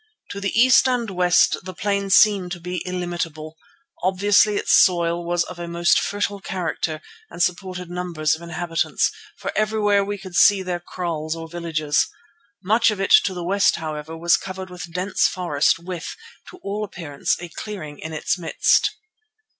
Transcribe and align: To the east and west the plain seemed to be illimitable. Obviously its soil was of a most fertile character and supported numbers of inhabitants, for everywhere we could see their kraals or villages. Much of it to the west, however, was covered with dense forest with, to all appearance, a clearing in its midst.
To 0.31 0.41
the 0.41 0.59
east 0.59 0.87
and 0.87 1.07
west 1.11 1.57
the 1.63 1.75
plain 1.75 2.09
seemed 2.09 2.51
to 2.53 2.59
be 2.59 2.81
illimitable. 2.87 3.55
Obviously 4.01 4.55
its 4.55 4.73
soil 4.73 5.23
was 5.23 5.43
of 5.43 5.59
a 5.59 5.67
most 5.67 5.99
fertile 5.99 6.39
character 6.39 7.03
and 7.29 7.39
supported 7.43 7.87
numbers 7.91 8.33
of 8.35 8.41
inhabitants, 8.41 9.11
for 9.37 9.55
everywhere 9.55 10.03
we 10.03 10.17
could 10.17 10.33
see 10.33 10.63
their 10.63 10.79
kraals 10.79 11.35
or 11.35 11.47
villages. 11.47 12.07
Much 12.63 12.89
of 12.89 12.99
it 12.99 13.11
to 13.25 13.35
the 13.35 13.45
west, 13.45 13.75
however, 13.75 14.17
was 14.17 14.37
covered 14.37 14.71
with 14.71 14.91
dense 14.91 15.27
forest 15.27 15.77
with, 15.77 16.15
to 16.49 16.57
all 16.63 16.83
appearance, 16.83 17.37
a 17.39 17.49
clearing 17.49 17.99
in 17.99 18.11
its 18.11 18.39
midst. 18.39 18.95